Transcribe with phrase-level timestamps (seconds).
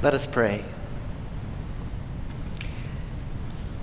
[0.00, 0.64] Let us pray.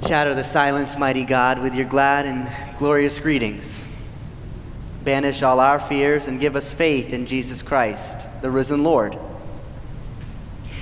[0.07, 3.81] Shatter the silence, mighty God, with your glad and glorious greetings.
[5.03, 9.17] Banish all our fears and give us faith in Jesus Christ, the risen Lord.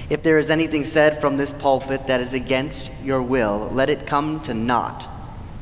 [0.08, 4.06] If there is anything said from this pulpit that is against your will, let it
[4.06, 5.10] come to naught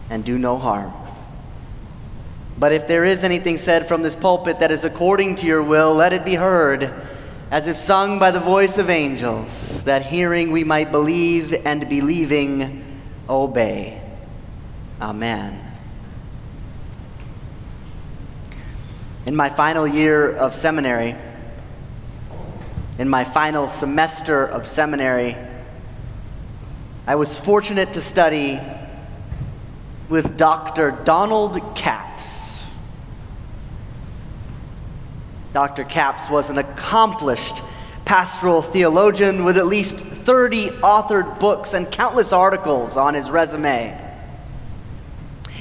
[0.10, 0.92] and do no harm.
[2.58, 5.94] But if there is anything said from this pulpit that is according to your will,
[5.94, 6.94] let it be heard
[7.52, 13.02] as if sung by the voice of angels, that hearing we might believe and believing
[13.30, 14.02] obey.
[15.02, 15.60] Amen.
[19.26, 21.16] In my final year of seminary,
[22.98, 25.36] in my final semester of seminary,
[27.06, 28.62] I was fortunate to study
[30.08, 30.92] with Dr.
[31.04, 32.41] Donald Capps.
[35.54, 35.84] Dr.
[35.84, 37.62] Capps was an accomplished
[38.06, 43.98] pastoral theologian with at least 30 authored books and countless articles on his resume.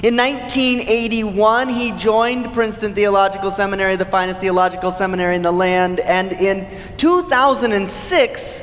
[0.03, 6.33] In 1981, he joined Princeton Theological Seminary, the finest theological seminary in the land, and
[6.33, 8.61] in 2006,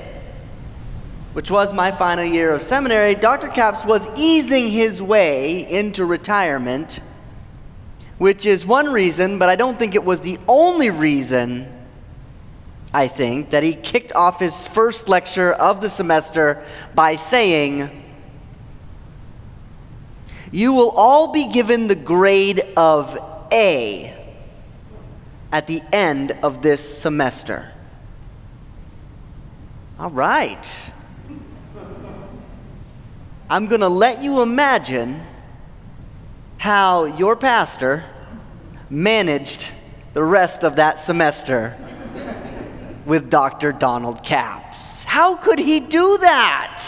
[1.35, 3.49] which was my final year of seminary, Dr.
[3.49, 6.99] Capps was easing his way into retirement
[8.19, 11.73] which is one reason, but I don't think it was the only reason,
[12.93, 17.91] I think, that he kicked off his first lecture of the semester by saying,
[20.51, 23.17] You will all be given the grade of
[23.53, 24.15] A
[25.53, 27.73] at the end of this semester.
[29.99, 30.67] All right.
[33.51, 35.23] I'm going to let you imagine
[36.59, 38.05] how your pastor
[38.91, 39.71] managed
[40.13, 41.77] the rest of that semester
[43.07, 43.73] with Dr.
[43.73, 45.05] Donald Capps.
[45.05, 46.83] How could he do that?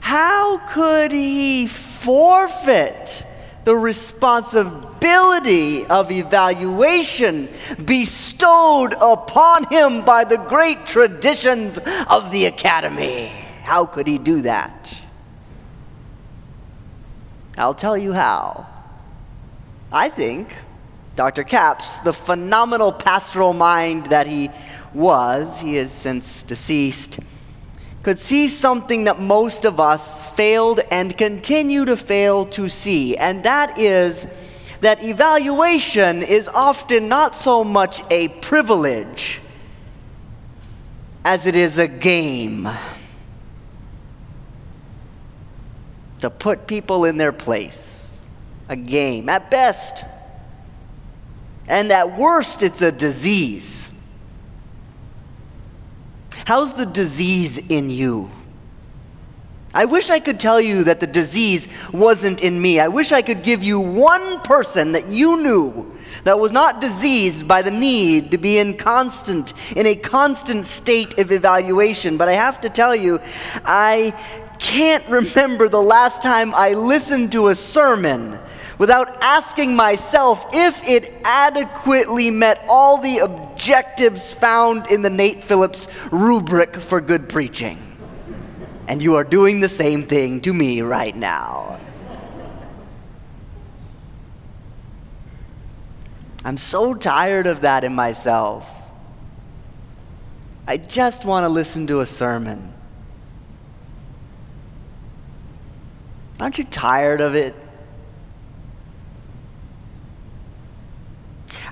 [0.00, 3.24] How could he forfeit
[3.64, 7.48] the responsibility of evaluation
[7.84, 13.28] bestowed upon him by the great traditions of the academy?
[13.62, 15.03] How could he do that?
[17.56, 18.66] I'll tell you how.
[19.92, 20.54] I think
[21.14, 21.44] Dr.
[21.44, 24.50] Capps, the phenomenal pastoral mind that he
[24.92, 27.20] was, he is since deceased,
[28.02, 33.44] could see something that most of us failed and continue to fail to see, and
[33.44, 34.26] that is
[34.80, 39.40] that evaluation is often not so much a privilege
[41.24, 42.68] as it is a game.
[46.24, 48.08] To put people in their place.
[48.70, 50.06] A game, at best.
[51.68, 53.90] And at worst, it's a disease.
[56.46, 58.30] How's the disease in you?
[59.74, 62.80] I wish I could tell you that the disease wasn't in me.
[62.80, 67.46] I wish I could give you one person that you knew that was not diseased
[67.46, 72.16] by the need to be in constant in a constant state of evaluation.
[72.16, 73.20] But I have to tell you,
[73.66, 74.14] I
[74.64, 78.38] can't remember the last time I listened to a sermon
[78.78, 85.86] without asking myself if it adequately met all the objectives found in the Nate Phillips
[86.10, 87.78] rubric for good preaching.
[88.88, 91.78] And you are doing the same thing to me right now.
[96.42, 98.66] I'm so tired of that in myself.
[100.66, 102.73] I just want to listen to a sermon.
[106.40, 107.54] Aren't you tired of it?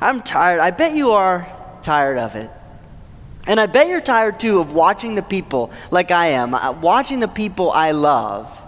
[0.01, 0.61] I'm tired.
[0.61, 1.51] I bet you are
[1.83, 2.51] tired of it.
[3.47, 7.21] And I bet you're tired too of watching the people, like I am, uh, watching
[7.21, 8.59] the people I love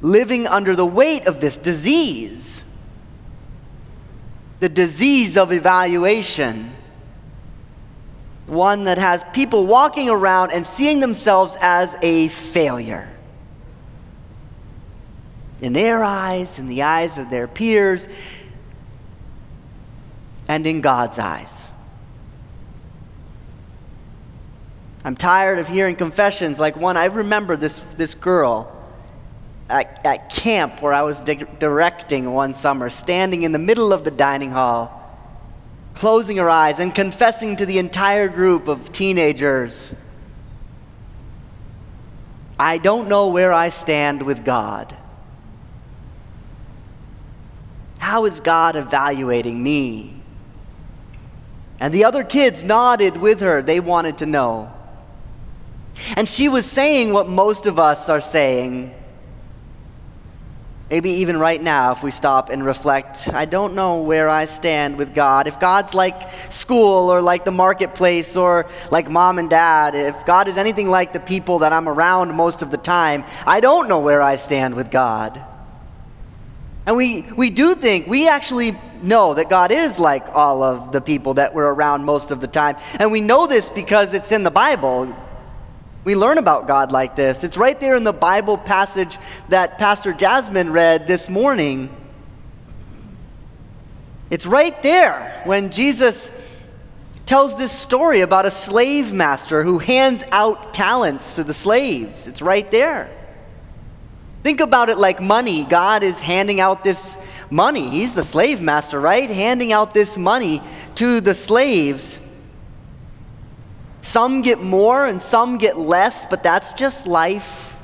[0.00, 2.62] living under the weight of this disease
[4.60, 6.72] the disease of evaluation.
[8.46, 13.08] One that has people walking around and seeing themselves as a failure
[15.60, 18.06] in their eyes, in the eyes of their peers,
[20.46, 21.54] and in God's eyes.
[25.04, 26.96] I'm tired of hearing confessions like one.
[26.96, 28.74] I remember this, this girl
[29.68, 34.04] at, at camp where I was di- directing one summer, standing in the middle of
[34.04, 34.94] the dining hall,
[35.94, 39.94] closing her eyes and confessing to the entire group of teenagers
[42.58, 44.96] I don't know where I stand with God.
[47.98, 50.14] How is God evaluating me?
[51.80, 53.62] And the other kids nodded with her.
[53.62, 54.72] They wanted to know.
[56.16, 58.94] And she was saying what most of us are saying.
[60.90, 64.96] Maybe even right now, if we stop and reflect, I don't know where I stand
[64.96, 65.46] with God.
[65.46, 70.48] If God's like school or like the marketplace or like mom and dad, if God
[70.48, 73.98] is anything like the people that I'm around most of the time, I don't know
[73.98, 75.44] where I stand with God.
[76.88, 81.02] And we, we do think, we actually know that God is like all of the
[81.02, 82.78] people that we're around most of the time.
[82.98, 85.14] And we know this because it's in the Bible.
[86.04, 87.44] We learn about God like this.
[87.44, 89.18] It's right there in the Bible passage
[89.50, 91.94] that Pastor Jasmine read this morning.
[94.30, 96.30] It's right there when Jesus
[97.26, 102.26] tells this story about a slave master who hands out talents to the slaves.
[102.26, 103.10] It's right there.
[104.42, 105.64] Think about it like money.
[105.64, 107.16] God is handing out this
[107.50, 107.88] money.
[107.88, 109.28] He's the slave master, right?
[109.28, 110.62] Handing out this money
[110.96, 112.20] to the slaves.
[114.02, 117.76] Some get more and some get less, but that's just life.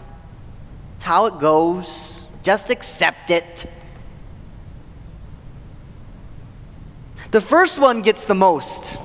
[0.96, 2.20] It's how it goes.
[2.42, 3.66] Just accept it.
[7.30, 8.96] The first one gets the most.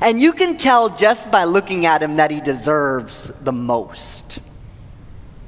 [0.00, 4.40] And you can tell just by looking at him that he deserves the most.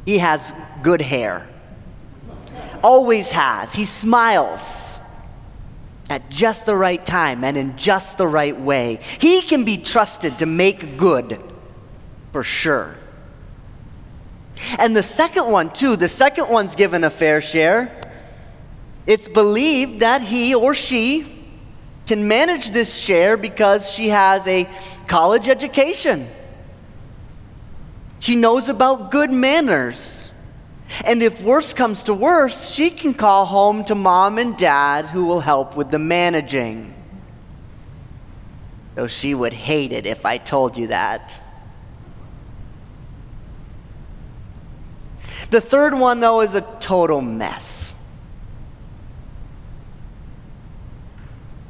[0.08, 1.46] He has good hair,
[2.82, 3.74] always has.
[3.74, 4.58] He smiles
[6.08, 9.00] at just the right time and in just the right way.
[9.18, 11.38] He can be trusted to make good
[12.32, 12.96] for sure.
[14.78, 18.10] And the second one, too, the second one's given a fair share.
[19.06, 21.38] It's believed that he or she
[22.06, 24.66] can manage this share because she has a
[25.06, 26.30] college education.
[28.20, 30.30] She knows about good manners.
[31.04, 35.24] And if worse comes to worse, she can call home to mom and dad who
[35.26, 36.94] will help with the managing.
[38.94, 41.40] Though she would hate it if I told you that.
[45.50, 47.90] The third one, though, is a total mess.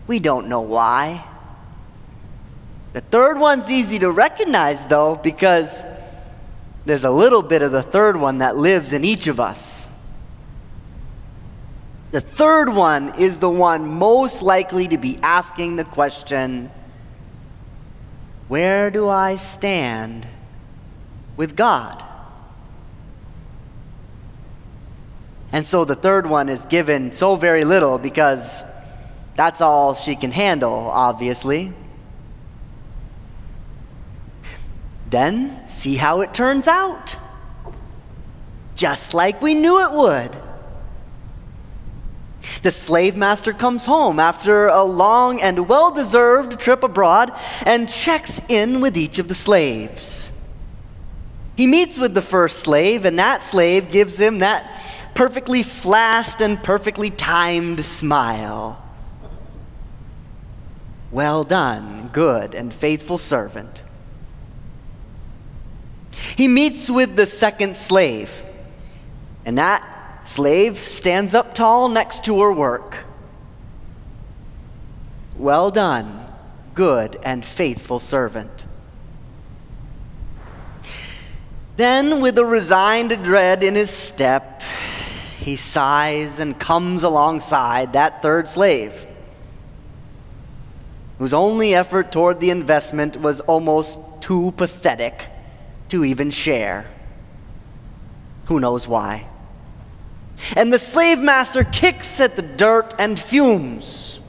[0.06, 1.24] We don't know why.
[2.94, 5.84] The third one's easy to recognize, though, because
[6.84, 9.86] there's a little bit of the third one that lives in each of us.
[12.10, 16.70] The third one is the one most likely to be asking the question
[18.48, 20.26] Where do I stand
[21.36, 22.02] with God?
[25.52, 28.62] And so the third one is given so very little because
[29.36, 31.72] that's all she can handle, obviously.
[35.10, 37.16] Then see how it turns out.
[38.74, 40.36] Just like we knew it would.
[42.62, 47.32] The slave master comes home after a long and well deserved trip abroad
[47.62, 50.30] and checks in with each of the slaves.
[51.56, 54.80] He meets with the first slave, and that slave gives him that
[55.14, 58.80] perfectly flashed and perfectly timed smile.
[61.10, 63.82] Well done, good and faithful servant.
[66.38, 68.42] He meets with the second slave,
[69.44, 73.06] and that slave stands up tall next to her work.
[75.36, 76.28] Well done,
[76.74, 78.66] good and faithful servant.
[81.76, 84.62] Then, with a resigned dread in his step,
[85.40, 89.06] he sighs and comes alongside that third slave,
[91.18, 95.32] whose only effort toward the investment was almost too pathetic
[95.88, 96.86] to even share.
[98.46, 99.26] Who knows why?
[100.56, 104.20] And the slave master kicks at the dirt and fumes.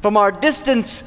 [0.00, 1.04] From our distance,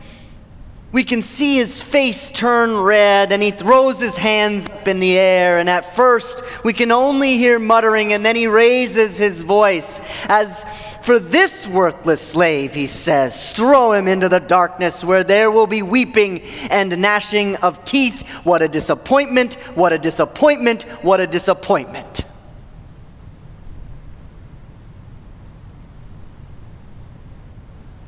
[0.96, 5.18] we can see his face turn red and he throws his hands up in the
[5.18, 5.60] air.
[5.60, 10.00] And at first, we can only hear muttering, and then he raises his voice
[10.30, 10.64] as
[11.02, 15.82] for this worthless slave, he says, throw him into the darkness where there will be
[15.82, 18.26] weeping and gnashing of teeth.
[18.46, 19.56] What a disappointment!
[19.76, 20.84] What a disappointment!
[21.04, 22.24] What a disappointment!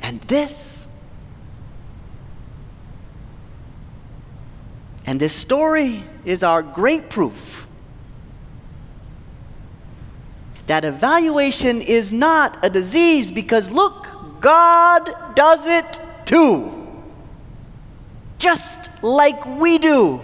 [0.01, 0.76] And this,
[5.07, 7.67] and this story is our great proof
[10.67, 14.07] that evaluation is not a disease because look,
[14.41, 16.73] God does it too.
[18.37, 20.21] Just like we do.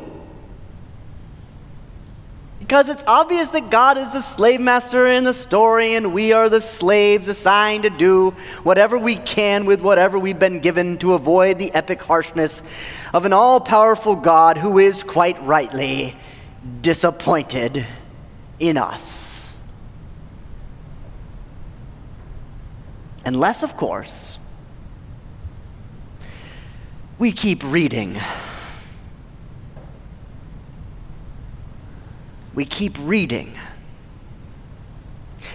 [2.63, 6.47] Because it's obvious that God is the slave master in the story, and we are
[6.47, 8.29] the slaves assigned to do
[8.63, 12.63] whatever we can with whatever we've been given to avoid the epic harshness
[13.13, 16.15] of an all powerful God who is quite rightly
[16.79, 17.85] disappointed
[18.61, 19.49] in us.
[23.25, 24.37] Unless, of course,
[27.19, 28.17] we keep reading.
[32.53, 33.53] We keep reading.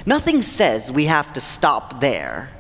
[0.06, 2.50] Nothing says we have to stop there.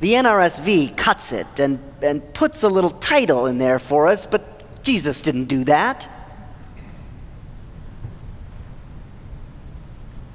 [0.00, 4.82] The NRSV cuts it and, and puts a little title in there for us, but
[4.84, 6.08] Jesus didn't do that.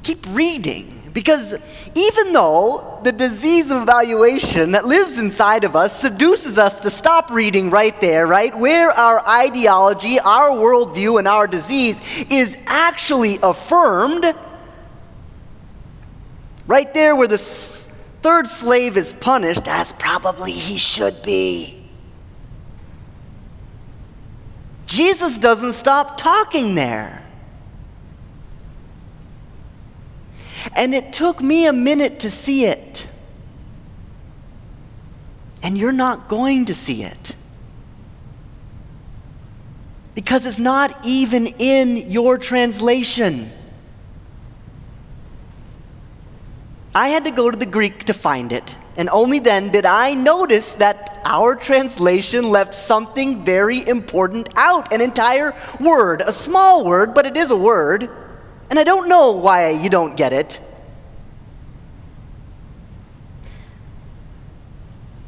[0.03, 1.02] Keep reading.
[1.13, 1.55] Because
[1.93, 7.29] even though the disease of evaluation that lives inside of us seduces us to stop
[7.29, 12.01] reading right there, right, where our ideology, our worldview, and our disease
[12.31, 14.33] is actually affirmed,
[16.65, 21.79] right there where the third slave is punished, as probably he should be.
[24.87, 27.22] Jesus doesn't stop talking there.
[30.75, 33.07] And it took me a minute to see it.
[35.61, 37.35] And you're not going to see it.
[40.15, 43.51] Because it's not even in your translation.
[46.95, 48.75] I had to go to the Greek to find it.
[48.95, 55.01] And only then did I notice that our translation left something very important out an
[55.01, 58.09] entire word, a small word, but it is a word.
[58.73, 60.59] And I don't know why you don't get it.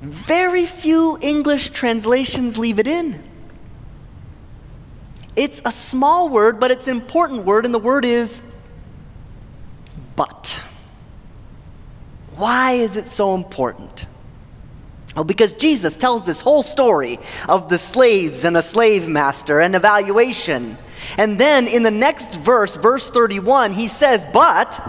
[0.01, 3.21] Very few English translations leave it in.
[5.35, 8.41] It's a small word, but it's an important word, and the word is
[10.15, 10.57] but.
[12.37, 14.07] Why is it so important?
[15.15, 19.75] Well, because Jesus tells this whole story of the slaves and the slave master and
[19.75, 20.79] evaluation.
[21.17, 24.81] And then in the next verse, verse 31, he says, But,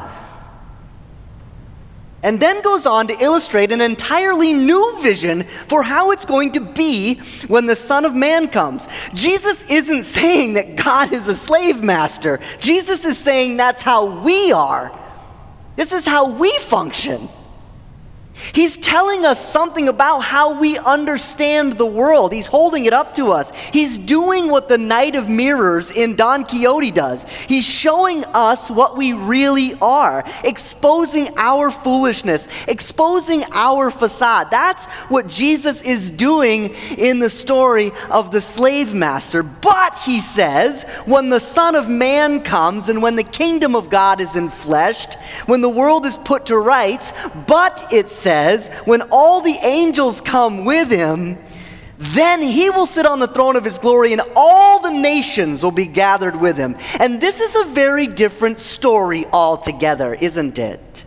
[2.22, 6.60] and then goes on to illustrate an entirely new vision for how it's going to
[6.60, 8.86] be when the Son of Man comes.
[9.14, 14.52] Jesus isn't saying that God is a slave master, Jesus is saying that's how we
[14.52, 14.92] are.
[15.76, 17.28] This is how we function.
[18.52, 22.32] He's telling us something about how we understand the world.
[22.32, 23.50] He's holding it up to us.
[23.72, 27.24] He's doing what the Knight of Mirrors in Don Quixote does.
[27.48, 34.50] He's showing us what we really are, exposing our foolishness, exposing our facade.
[34.50, 39.42] That's what Jesus is doing in the story of the slave master.
[39.42, 44.20] But, he says, when the Son of Man comes and when the kingdom of God
[44.20, 45.14] is enfleshed,
[45.46, 47.12] when the world is put to rights,
[47.46, 51.38] but it says, when all the angels come with him,
[51.96, 55.70] then he will sit on the throne of his glory, and all the nations will
[55.70, 56.76] be gathered with him.
[56.98, 61.04] And this is a very different story altogether, isn't it?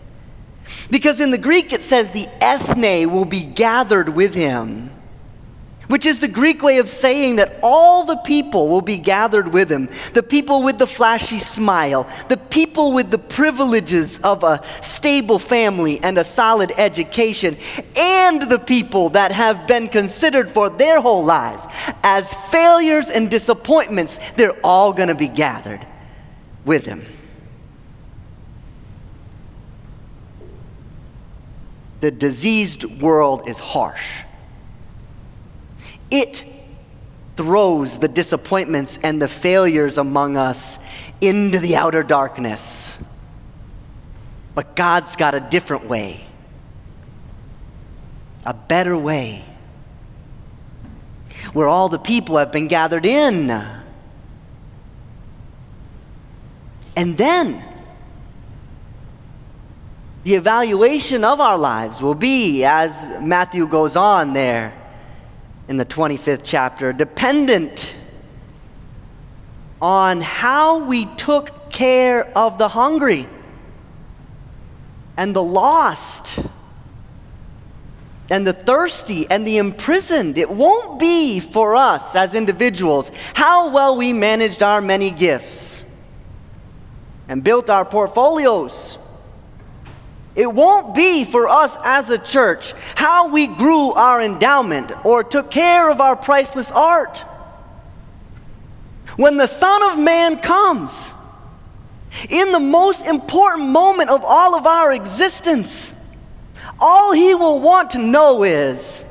[0.90, 4.92] Because in the Greek it says the ethne will be gathered with him
[5.90, 9.72] which is the Greek way of saying that all the people will be gathered with
[9.72, 15.40] him the people with the flashy smile, the people with the privileges of a stable
[15.40, 17.58] family and a solid education,
[17.96, 21.66] and the people that have been considered for their whole lives
[22.04, 24.20] as failures and disappointments.
[24.36, 25.86] They're all going to be gathered
[26.66, 27.04] with him.
[32.02, 34.24] The diseased world is harsh
[36.12, 36.46] it
[37.36, 40.78] throws the disappointments and the failures among us
[41.22, 42.98] into the outer darkness.
[44.56, 46.26] But God's got a different way,
[48.46, 49.46] a better way,
[51.54, 53.50] where all the people have been gathered in.
[56.96, 57.64] And then,
[60.24, 64.74] the evaluation of our lives will be, as Matthew goes on there,
[65.70, 67.96] in the 25th chapter, dependent
[69.82, 73.30] on how we took care of the hungry
[75.16, 76.40] and the lost
[78.32, 80.38] and the thirsty and the imprisoned.
[80.38, 85.84] It won't be for us as individuals how well we managed our many gifts
[87.28, 88.99] and built our portfolios
[90.36, 95.52] it won't be for us as a church how we grew our endowment or took
[95.52, 97.20] care of our priceless art.
[99.18, 101.14] When the Son of Man comes,
[102.30, 105.94] In the most important moment of all of our existence,
[106.80, 109.04] all he will want to know is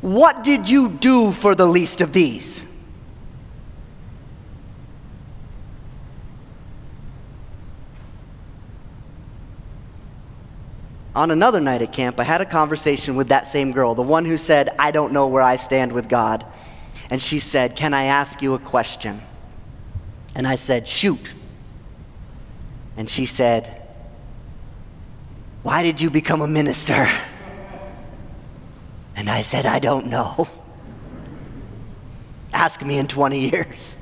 [0.00, 2.59] what did you do for the least of these?
[11.20, 14.24] On another night at camp, I had a conversation with that same girl, the one
[14.24, 16.46] who said, I don't know where I stand with God.
[17.10, 19.20] And she said, Can I ask you a question?
[20.34, 21.34] And I said, Shoot.
[22.96, 23.82] And she said,
[25.62, 27.06] Why did you become a minister?
[29.14, 30.48] And I said, I don't know.
[32.54, 33.98] Ask me in 20 years.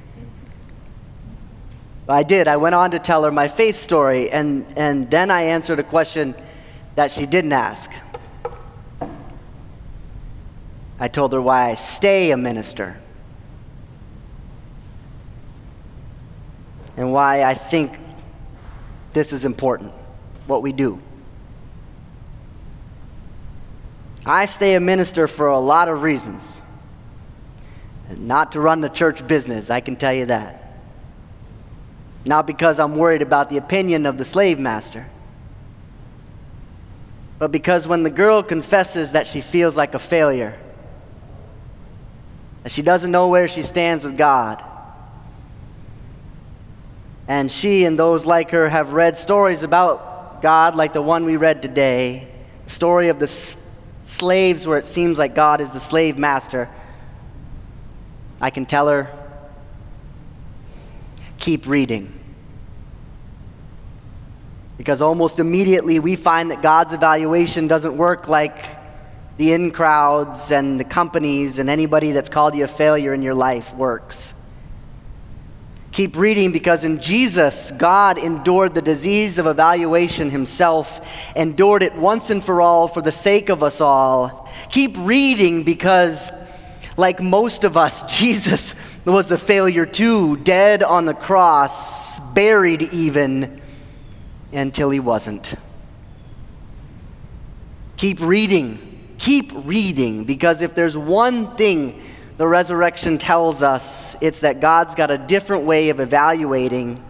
[2.09, 2.47] I did.
[2.47, 5.83] I went on to tell her my faith story, and, and then I answered a
[5.83, 6.37] question
[6.99, 7.89] that she didn't ask.
[10.99, 12.99] I told her why I stay a minister
[16.97, 17.93] and why I think
[19.13, 19.93] this is important,
[20.49, 21.01] what we do.
[24.27, 26.51] I stay a minister for a lot of reasons.
[28.17, 30.81] Not to run the church business, I can tell you that.
[32.25, 35.07] Not because I'm worried about the opinion of the slave master
[37.39, 40.59] but because when the girl confesses that she feels like a failure,
[42.65, 44.63] that she doesn't know where she stands with God,
[47.29, 51.37] and she and those like her have read stories about God like the one we
[51.37, 52.29] read today,
[52.65, 53.57] the story of the s-
[54.05, 56.69] slaves where it seems like God is the slave master,
[58.41, 59.11] I can tell her,
[61.39, 62.18] keep reading.
[64.79, 68.57] Because almost immediately we find that God's evaluation doesn't work like
[69.37, 73.35] the in crowds and the companies and anybody that's called you a failure in your
[73.35, 74.33] life works.
[75.93, 81.01] Keep reading because in Jesus, God endured the disease of evaluation himself,
[81.35, 84.49] endured it once and for all for the sake of us all.
[84.71, 86.31] Keep reading because,
[86.97, 93.61] like most of us, Jesus was a failure too, dead on the cross, buried even
[94.53, 95.55] until he wasn't.
[97.97, 99.15] Keep reading.
[99.19, 102.01] Keep reading because if there's one thing
[102.37, 107.03] the resurrection tells us, it's that God's got a different way of evaluating,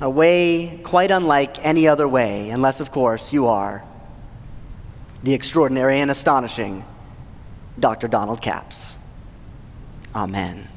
[0.00, 3.84] a way quite unlike any other way, unless, of course, you are
[5.24, 6.84] the extraordinary and astonishing
[7.80, 8.06] Dr.
[8.06, 8.92] Donald Capps.
[10.14, 10.68] Amen.